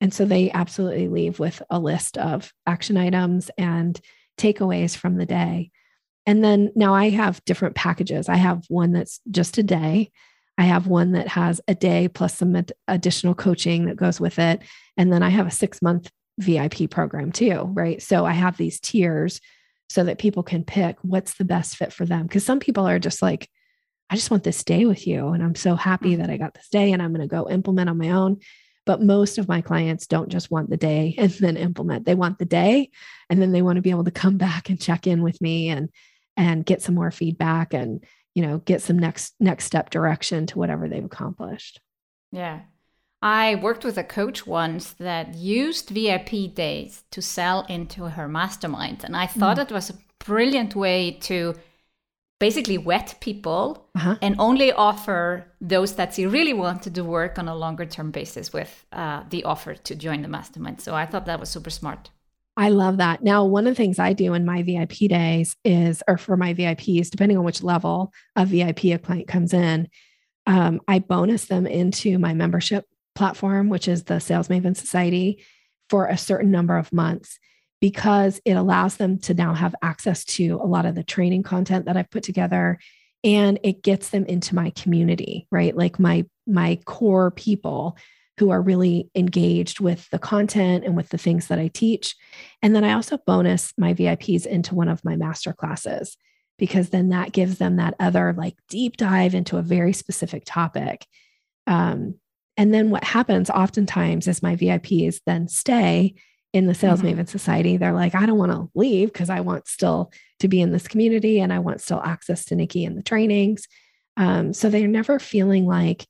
[0.00, 4.00] and so they absolutely leave with a list of action items and
[4.38, 5.70] takeaways from the day.
[6.24, 8.26] And then now I have different packages.
[8.26, 10.10] I have one that's just a day.
[10.56, 14.38] I have one that has a day plus some ad- additional coaching that goes with
[14.38, 14.62] it.
[14.96, 18.00] And then I have a six month VIP program too, right?
[18.00, 19.42] So I have these tiers
[19.90, 22.22] so that people can pick what's the best fit for them.
[22.22, 23.50] Because some people are just like,
[24.08, 25.28] I just want this day with you.
[25.28, 26.22] And I'm so happy mm-hmm.
[26.22, 28.38] that I got this day and I'm going to go implement on my own.
[28.86, 32.06] But most of my clients don't just want the day and then implement.
[32.06, 32.90] They want the day
[33.28, 35.68] and then they want to be able to come back and check in with me
[35.68, 35.90] and
[36.36, 40.58] and get some more feedback and you know get some next next step direction to
[40.58, 41.80] whatever they've accomplished.
[42.32, 42.60] Yeah.
[43.22, 49.04] I worked with a coach once that used VIP days to sell into her mastermind.
[49.04, 49.62] And I thought mm.
[49.62, 51.54] it was a brilliant way to
[52.40, 54.16] basically wet people uh-huh.
[54.20, 58.10] and only offer those that she really want to do work on a longer term
[58.10, 60.80] basis with uh, the offer to join the mastermind.
[60.80, 62.10] So I thought that was super smart.
[62.56, 63.22] I love that.
[63.22, 66.52] Now, one of the things I do in my VIP days is, or for my
[66.52, 69.88] VIPs, depending on which level of VIP a client comes in,
[70.46, 75.44] um, I bonus them into my membership platform, which is the Sales Maven Society,
[75.88, 77.38] for a certain number of months
[77.80, 81.86] because it allows them to now have access to a lot of the training content
[81.86, 82.78] that I've put together
[83.22, 85.76] and it gets them into my community, right?
[85.76, 87.96] Like my my core people
[88.38, 92.16] who are really engaged with the content and with the things that I teach.
[92.62, 96.16] And then I also bonus my VIPs into one of my master classes
[96.58, 101.06] because then that gives them that other like deep dive into a very specific topic.
[101.66, 102.14] Um,
[102.56, 106.14] and then what happens oftentimes is my VIPs then stay
[106.52, 107.20] in the Sales mm-hmm.
[107.20, 107.76] Maven Society.
[107.76, 110.88] They're like, I don't want to leave because I want still to be in this
[110.88, 113.66] community and I want still access to Nikki and the trainings.
[114.16, 116.06] Um, so they're never feeling like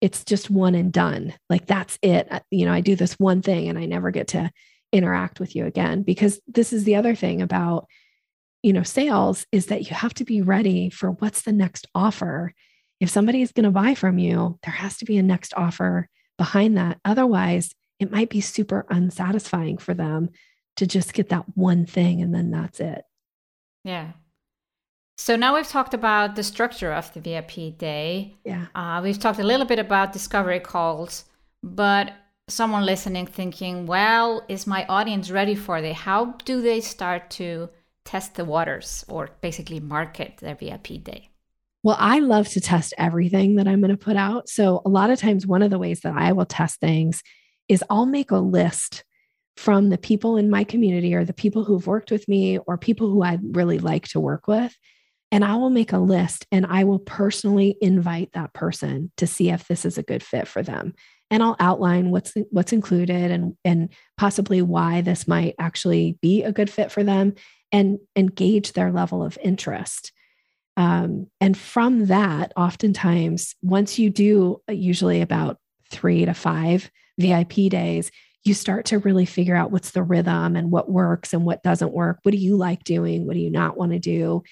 [0.00, 1.34] it's just one and done.
[1.50, 2.28] Like that's it.
[2.50, 4.50] You know, I do this one thing and I never get to
[4.92, 7.88] interact with you again because this is the other thing about
[8.62, 12.54] you know sales is that you have to be ready for what's the next offer
[13.00, 16.08] if somebody is going to buy from you, there has to be a next offer
[16.38, 16.98] behind that.
[17.04, 20.30] Otherwise, it might be super unsatisfying for them
[20.76, 23.04] to just get that one thing and then that's it.
[23.84, 24.12] Yeah.
[25.16, 28.36] So now we've talked about the structure of the VIP day.
[28.44, 28.66] Yeah.
[28.74, 31.24] Uh, we've talked a little bit about discovery calls,
[31.62, 32.12] but
[32.48, 35.94] someone listening thinking, well, is my audience ready for it?
[35.94, 37.68] How do they start to
[38.04, 41.30] test the waters or basically market their VIP day?
[41.84, 44.48] Well, I love to test everything that I'm going to put out.
[44.48, 47.22] So, a lot of times, one of the ways that I will test things
[47.68, 49.04] is I'll make a list
[49.56, 53.08] from the people in my community or the people who've worked with me or people
[53.08, 54.76] who I really like to work with.
[55.30, 59.50] And I will make a list and I will personally invite that person to see
[59.50, 60.94] if this is a good fit for them.
[61.30, 66.52] And I'll outline what's what's included and and possibly why this might actually be a
[66.52, 67.34] good fit for them
[67.72, 70.12] and engage their level of interest.
[70.76, 75.58] Um, and from that, oftentimes, once you do uh, usually about
[75.90, 78.10] three to five VIP days,
[78.44, 81.92] you start to really figure out what's the rhythm and what works and what doesn't
[81.92, 82.18] work.
[82.22, 83.26] What do you like doing?
[83.26, 84.42] What do you not want to do?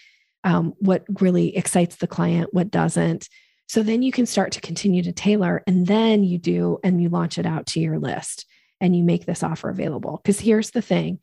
[0.44, 2.52] Um, what really excites the client?
[2.52, 3.28] What doesn't?
[3.68, 7.08] So then you can start to continue to tailor and then you do and you
[7.08, 8.46] launch it out to your list
[8.80, 10.20] and you make this offer available.
[10.22, 11.20] Because here's the thing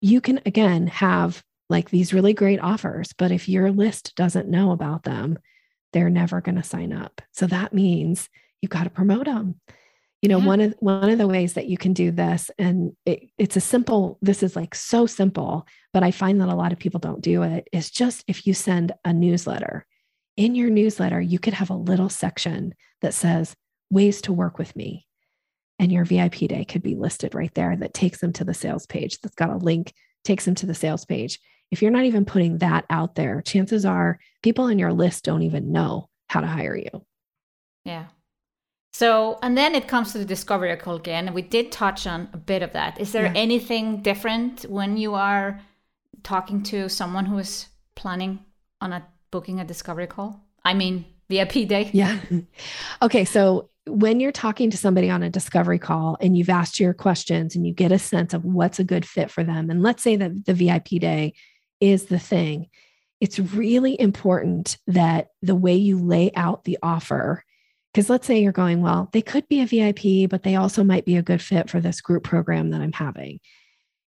[0.00, 3.12] you can, again, have like these really great offers.
[3.16, 5.38] But if your list doesn't know about them,
[5.92, 7.20] they're never going to sign up.
[7.32, 8.28] So that means
[8.60, 9.60] you've got to promote them.
[10.22, 10.46] You know, yeah.
[10.46, 13.60] one of one of the ways that you can do this, and it, it's a
[13.60, 14.18] simple.
[14.20, 17.42] This is like so simple, but I find that a lot of people don't do
[17.42, 17.68] it.
[17.72, 19.86] Is just if you send a newsletter,
[20.36, 23.54] in your newsletter, you could have a little section that says
[23.90, 25.06] ways to work with me,
[25.78, 27.74] and your VIP day could be listed right there.
[27.76, 29.20] That takes them to the sales page.
[29.20, 31.38] That's got a link, takes them to the sales page
[31.70, 35.42] if you're not even putting that out there, chances are people on your list don't
[35.42, 37.06] even know how to hire you.
[37.84, 38.06] Yeah.
[38.92, 41.32] So, and then it comes to the discovery call again.
[41.32, 43.00] We did touch on a bit of that.
[43.00, 43.32] Is there yeah.
[43.34, 45.60] anything different when you are
[46.22, 48.40] talking to someone who is planning
[48.80, 50.44] on a booking a discovery call?
[50.64, 51.90] I mean, VIP day?
[51.94, 52.18] Yeah.
[53.00, 53.24] Okay.
[53.24, 57.56] So, when you're talking to somebody on a discovery call and you've asked your questions
[57.56, 60.16] and you get a sense of what's a good fit for them, and let's say
[60.16, 61.32] that the VIP day
[61.80, 62.68] is the thing.
[63.20, 67.44] It's really important that the way you lay out the offer,
[67.92, 71.04] because let's say you're going, well, they could be a VIP, but they also might
[71.04, 73.40] be a good fit for this group program that I'm having.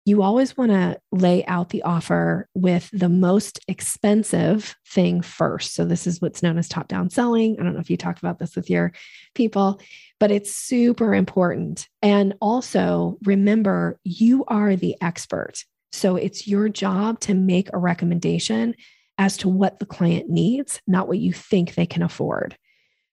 [0.04, 5.74] You always want to lay out the offer with the most expensive thing first.
[5.74, 7.56] So, this is what's known as top down selling.
[7.58, 8.92] I don't know if you talk about this with your
[9.34, 9.80] people,
[10.18, 11.88] but it's super important.
[12.00, 15.62] And also remember, you are the expert.
[15.92, 18.74] So it's your job to make a recommendation
[19.16, 22.56] as to what the client needs, not what you think they can afford.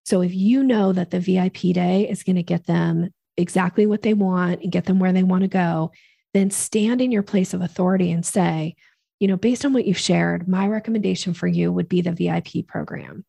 [0.06, 4.02] So if you know that the VIP day is going to get them exactly what
[4.02, 5.92] they want and get them where they want to go,
[6.34, 8.76] then stand in your place of authority and say,
[9.20, 12.68] you know, based on what you've shared, my recommendation for you would be the VIP
[12.68, 13.26] program.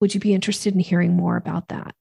[0.00, 1.94] Would you be interested in hearing more about that?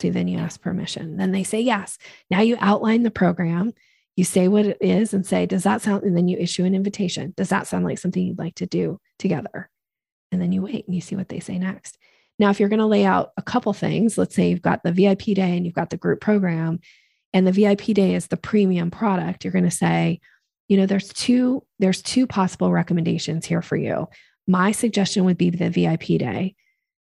[0.00, 1.16] So then you ask permission.
[1.16, 1.96] Then they say yes.
[2.30, 3.72] Now you outline the program
[4.16, 6.02] you say what it is and say, Does that sound?
[6.02, 7.34] And then you issue an invitation.
[7.36, 9.70] Does that sound like something you'd like to do together?
[10.32, 11.98] And then you wait and you see what they say next.
[12.38, 14.92] Now, if you're going to lay out a couple things, let's say you've got the
[14.92, 16.80] VIP day and you've got the group program,
[17.32, 20.20] and the VIP day is the premium product, you're going to say,
[20.68, 24.08] you know, there's two, there's two possible recommendations here for you.
[24.46, 26.54] My suggestion would be the VIP day.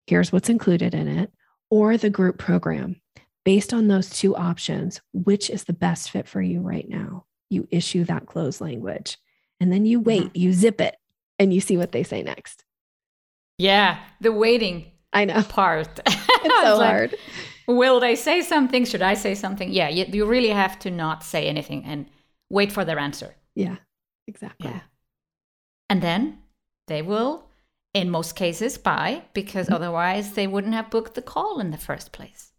[0.05, 1.31] Here's what's included in it,
[1.69, 3.01] or the group program
[3.43, 7.25] based on those two options, which is the best fit for you right now?
[7.49, 9.17] You issue that close language
[9.59, 10.95] and then you wait, you zip it,
[11.39, 12.63] and you see what they say next.
[13.57, 15.99] Yeah, the waiting I know part.
[16.39, 17.15] It's so like, hard.
[17.67, 18.85] Will they say something?
[18.85, 19.71] Should I say something?
[19.71, 22.05] Yeah, you, you really have to not say anything and
[22.49, 23.35] wait for their answer.
[23.55, 23.77] Yeah,
[24.27, 24.69] exactly.
[24.69, 24.81] Yeah.
[25.89, 26.37] And then
[26.87, 27.45] they will,
[27.93, 29.75] in most cases, buy because mm-hmm.
[29.75, 32.51] otherwise they wouldn't have booked the call in the first place.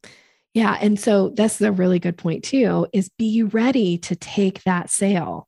[0.55, 0.77] Yeah.
[0.81, 5.47] And so that's a really good point, too, is be ready to take that sale.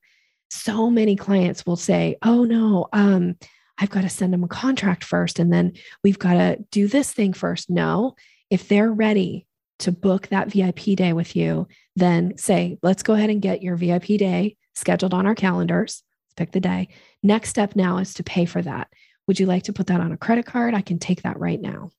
[0.51, 3.37] So many clients will say, oh, no, um,
[3.81, 5.39] I've got to send them a contract first.
[5.39, 5.73] And then
[6.05, 7.71] we've got to do this thing first.
[7.71, 8.15] No,
[8.51, 9.47] if they're ready
[9.81, 11.67] to book that VIP day with you,
[11.97, 16.03] then say, let's go ahead and get your VIP day scheduled on our calendars.
[16.27, 16.89] Let's pick the day.
[17.23, 18.89] Next step now is to pay for that.
[19.27, 20.75] Would you like to put that on a credit card?
[20.75, 21.91] I can take that right now.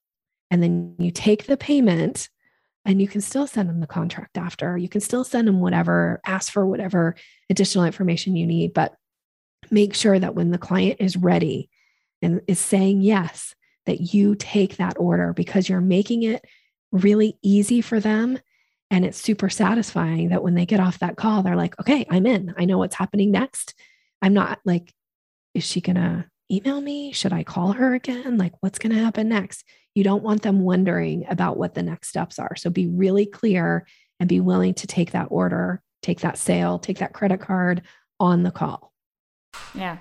[0.52, 2.30] And then you take the payment
[2.86, 4.78] and you can still send them the contract after.
[4.78, 7.16] You can still send them whatever, ask for whatever
[7.50, 8.94] additional information you need, but
[9.72, 11.70] make sure that when the client is ready
[12.22, 13.56] and is saying yes,
[13.86, 16.46] that you take that order because you're making it
[16.92, 18.40] really easy for them.
[18.90, 22.26] And it's super satisfying that when they get off that call, they're like, okay, I'm
[22.26, 22.54] in.
[22.58, 23.74] I know what's happening next.
[24.22, 24.94] I'm not like,
[25.54, 27.14] is she going to email me?
[27.14, 28.38] Should I call her again?
[28.38, 29.64] Like, what's going to happen next?
[29.96, 32.56] You don't want them wondering about what the next steps are.
[32.56, 33.88] So be really clear
[34.20, 37.82] and be willing to take that order, take that sale, take that credit card
[38.20, 38.92] on the call.
[39.74, 39.98] Yeah.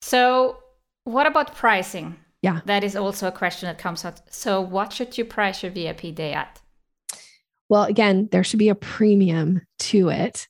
[0.00, 0.58] So,
[1.06, 2.16] what about pricing?
[2.42, 2.60] Yeah.
[2.66, 4.18] That is also a question that comes up.
[4.28, 6.60] So, what should you price your VIP day at?
[7.68, 10.48] Well, again, there should be a premium to it.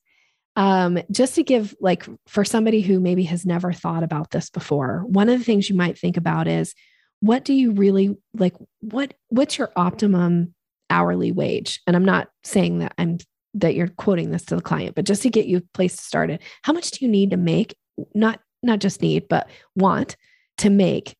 [0.56, 5.04] Um, just to give, like, for somebody who maybe has never thought about this before,
[5.06, 6.74] one of the things you might think about is
[7.20, 8.54] what do you really like?
[8.80, 10.54] What what's your optimum
[10.88, 11.82] hourly wage?
[11.86, 13.18] And I'm not saying that I'm
[13.54, 16.02] that you're quoting this to the client, but just to get you a place to
[16.02, 17.76] start it, how much do you need to make?
[18.14, 20.16] Not not just need, but want
[20.58, 21.16] to make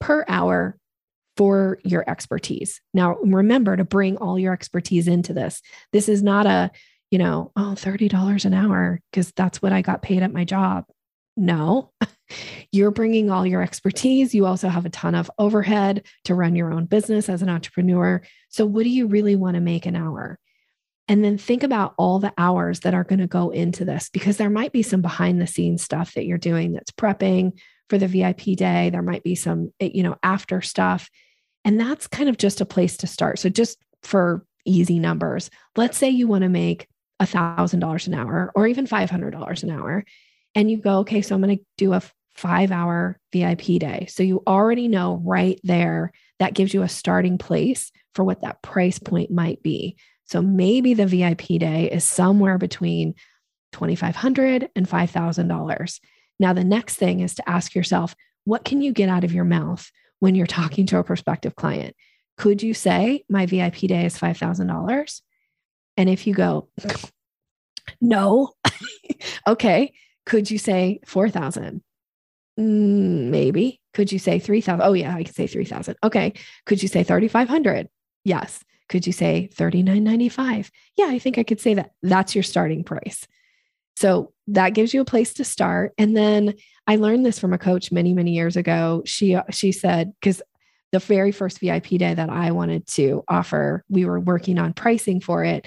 [0.00, 0.76] per hour
[1.36, 2.80] for your expertise.
[2.94, 5.60] Now, remember to bring all your expertise into this.
[5.92, 6.70] This is not a,
[7.10, 10.84] you know, oh, $30 an hour because that's what I got paid at my job.
[11.36, 11.92] No,
[12.72, 14.34] you're bringing all your expertise.
[14.34, 18.22] You also have a ton of overhead to run your own business as an entrepreneur.
[18.48, 20.38] So, what do you really want to make an hour?
[21.08, 24.38] And then think about all the hours that are going to go into this because
[24.38, 27.52] there might be some behind the scenes stuff that you're doing that's prepping,
[27.88, 28.90] for the VIP day.
[28.90, 31.08] There might be some, eh, you know, after stuff.
[31.64, 33.38] And that's kind of just a place to start.
[33.38, 38.14] So just for easy numbers, let's say you want to make a thousand dollars an
[38.14, 40.04] hour or even five hundred dollars an hour.
[40.54, 42.02] And you go, okay, so I'm going to do a
[42.34, 44.06] five hour VIP day.
[44.10, 48.62] So you already know right there that gives you a starting place for what that
[48.62, 49.96] price point might be.
[50.24, 53.14] So maybe the VIP day is somewhere between
[53.72, 56.00] $2,500 and $5,000.
[56.38, 59.44] Now, the next thing is to ask yourself, what can you get out of your
[59.44, 61.96] mouth when you're talking to a prospective client?
[62.36, 65.20] Could you say, my VIP day is $5,000?
[65.96, 66.68] And if you go,
[68.00, 68.52] no,
[69.46, 69.92] okay,
[70.26, 71.82] could you say 4,000?
[72.58, 73.80] Mm, maybe.
[73.94, 74.82] Could you say 3,000?
[74.82, 75.96] Oh, yeah, I could say 3,000.
[76.02, 76.34] Okay.
[76.64, 77.88] Could you say 3,500?
[78.24, 78.62] Yes.
[78.88, 80.70] Could you say 39.95?
[80.96, 81.92] Yeah, I think I could say that.
[82.02, 83.26] That's your starting price.
[83.96, 85.92] So that gives you a place to start.
[85.98, 86.54] And then
[86.86, 89.02] I learned this from a coach many, many years ago.
[89.04, 90.42] She she said, because
[90.92, 95.20] the very first VIP day that I wanted to offer, we were working on pricing
[95.20, 95.66] for it.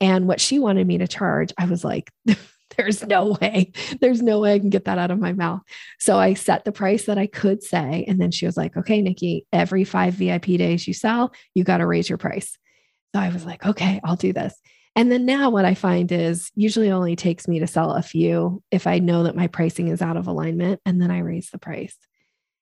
[0.00, 2.10] And what she wanted me to charge, I was like,
[2.76, 5.60] there's no way, there's no way I can get that out of my mouth.
[5.98, 8.04] So I set the price that I could say.
[8.08, 11.78] And then she was like, okay, Nikki, every five VIP days you sell, you got
[11.78, 12.56] to raise your price.
[13.14, 14.54] So I was like, okay, I'll do this.
[14.96, 18.62] And then now what I find is usually only takes me to sell a few
[18.70, 21.58] if I know that my pricing is out of alignment and then I raise the
[21.58, 21.96] price.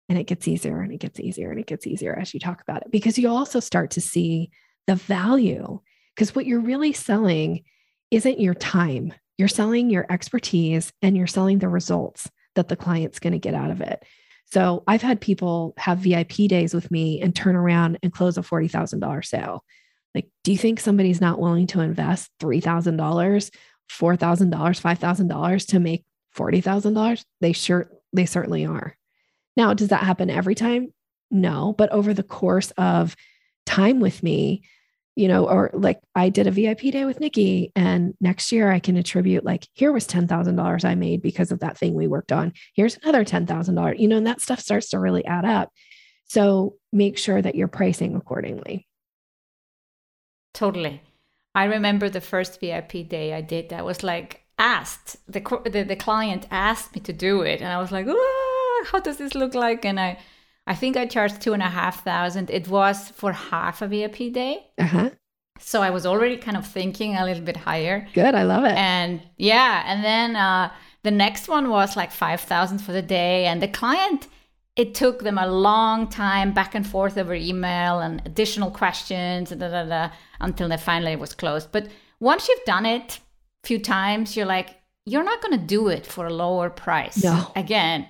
[0.09, 2.63] And it gets easier and it gets easier and it gets easier as you talk
[2.63, 4.51] about it because you also start to see
[4.87, 5.81] the value
[6.15, 7.65] because what you're really selling
[8.11, 9.13] isn't your time.
[9.39, 13.55] You're selling your expertise and you're selling the results that the client's going to get
[13.55, 14.05] out of it.
[14.47, 18.43] So I've had people have VIP days with me and turn around and close a
[18.43, 19.65] $40,000 sale
[20.15, 23.51] like, do you think somebody's not willing to invest $3,000, $4,000,
[23.91, 26.05] $5,000 to make
[26.37, 27.25] $40,000?
[27.41, 28.97] They sure, they certainly are.
[29.57, 30.93] Now, does that happen every time?
[31.31, 33.17] No, but over the course of
[33.67, 34.63] time with me,
[35.15, 38.79] you know, or like I did a VIP day with Nikki, and next year I
[38.79, 42.55] can attribute like, here was $10,000 I made because of that thing we worked on.
[42.75, 45.71] Here's another $10,000, you know, and that stuff starts to really add up.
[46.25, 48.87] So make sure that you're pricing accordingly.
[50.55, 51.03] Totally.
[51.55, 53.73] I remember the first VIP day I did.
[53.73, 55.41] I was like asked the
[55.71, 58.07] the, the client asked me to do it, and I was like,
[58.87, 59.85] how does this look like?
[59.85, 60.19] And I
[60.67, 62.51] I think I charged two and a half thousand.
[62.51, 64.67] It was for half a VIP day.
[64.79, 65.11] Uh-huh.
[65.59, 68.09] So I was already kind of thinking a little bit higher.
[68.15, 68.35] Good.
[68.35, 68.73] I love it.
[68.73, 69.83] And yeah.
[69.87, 70.73] And then uh,
[71.03, 73.47] the next one was like 5,000 for the day.
[73.47, 74.29] And the client,
[74.77, 79.69] it took them a long time back and forth over email and additional questions da,
[79.69, 80.11] da, da,
[80.41, 81.71] until they finally was closed.
[81.73, 81.89] But
[82.21, 83.19] once you've done it
[83.65, 84.71] a few times, you're like,
[85.05, 87.51] you're not going to do it for a lower price no.
[87.57, 88.07] again.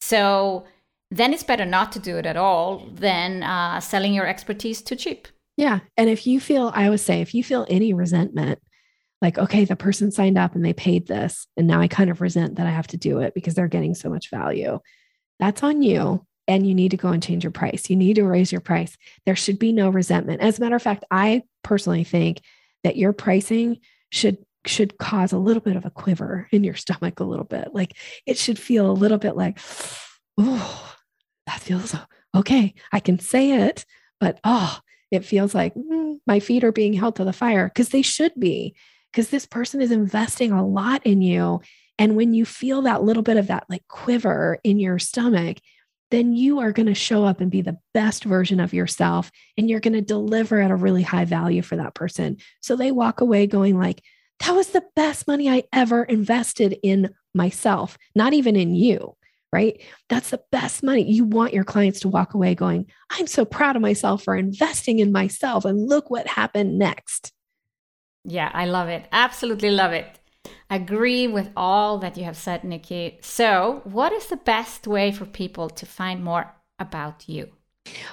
[0.00, 0.64] So
[1.10, 4.96] then it's better not to do it at all than uh, selling your expertise too
[4.96, 5.28] cheap.
[5.56, 5.80] Yeah.
[5.96, 8.58] And if you feel, I always say, if you feel any resentment,
[9.20, 12.20] like, okay, the person signed up and they paid this, and now I kind of
[12.20, 14.80] resent that I have to do it because they're getting so much value,
[15.42, 16.24] that's on you.
[16.46, 17.90] And you need to go and change your price.
[17.90, 18.96] You need to raise your price.
[19.26, 20.40] There should be no resentment.
[20.40, 22.40] As a matter of fact, I personally think
[22.84, 23.80] that your pricing
[24.10, 27.74] should should cause a little bit of a quiver in your stomach a little bit
[27.74, 29.58] like it should feel a little bit like
[30.38, 30.94] oh
[31.48, 31.96] that feels
[32.32, 33.84] okay i can say it
[34.20, 34.78] but oh
[35.10, 38.32] it feels like mm, my feet are being held to the fire because they should
[38.38, 38.76] be
[39.10, 41.60] because this person is investing a lot in you
[42.02, 45.58] and when you feel that little bit of that like quiver in your stomach
[46.10, 49.70] then you are going to show up and be the best version of yourself and
[49.70, 52.36] you're going to deliver at a really high value for that person.
[52.60, 54.02] So they walk away going like
[54.40, 59.16] that was the best money i ever invested in myself not even in you
[59.54, 59.82] right?
[60.08, 61.12] That's the best money.
[61.12, 64.98] You want your clients to walk away going i'm so proud of myself for investing
[64.98, 67.32] in myself and look what happened next.
[68.24, 69.06] Yeah i love it.
[69.12, 70.18] Absolutely love it
[70.70, 73.18] agree with all that you have said, Nikki.
[73.20, 77.50] So, what is the best way for people to find more about you?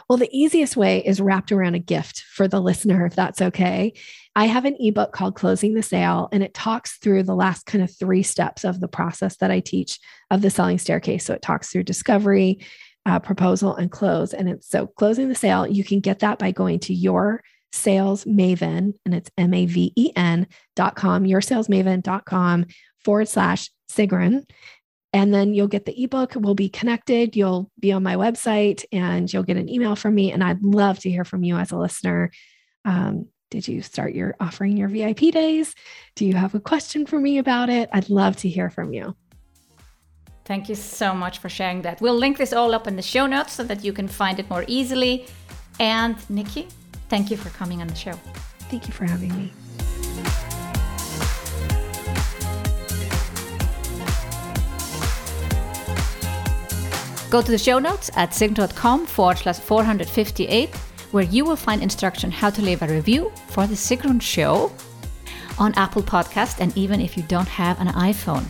[0.08, 3.94] Well, the easiest way is wrapped around a gift for the listener, if that's okay.
[4.36, 7.84] I have an ebook called Closing the Sale, and it talks through the last kind
[7.84, 10.00] of three steps of the process that I teach
[10.32, 11.26] of the selling staircase.
[11.26, 12.60] So it talks through discovery,
[13.06, 14.34] uh, proposal, and close.
[14.34, 18.26] And it's so closing the sale, you can get that by going to your sales
[18.26, 22.66] maven, and it's M A V E N dot com, dot com
[23.04, 24.48] forward slash Sigrun.
[25.12, 26.34] And then you'll get the ebook.
[26.36, 27.36] We'll be connected.
[27.36, 30.32] You'll be on my website and you'll get an email from me.
[30.32, 32.30] And I'd love to hear from you as a listener.
[32.86, 35.74] Um, did you start your offering your VIP days?
[36.16, 37.90] Do you have a question for me about it?
[37.92, 39.16] I'd love to hear from you.
[40.46, 42.02] Thank you so much for sharing that.
[42.02, 44.48] We'll link this all up in the show notes so that you can find it
[44.50, 45.26] more easily.
[45.80, 46.68] And Nikki,
[47.10, 48.14] Thank you for coming on the show.
[48.70, 49.52] Thank you for having me.
[57.30, 60.76] Go to the show notes at sigrun.com forward slash 458,
[61.12, 64.72] where you will find instruction how to leave a review for the Sigrun Show
[65.60, 68.46] on Apple Podcast, and even if you don't have an iPhone.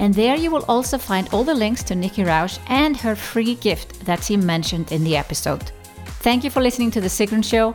[0.00, 3.54] And there you will also find all the links to Nikki Rausch and her free
[3.54, 5.70] gift that she mentioned in the episode.
[6.20, 7.74] Thank you for listening to The Sigrun Show.